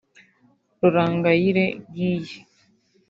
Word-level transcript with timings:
Rurangayire 0.79 1.65
Giy 1.93 2.25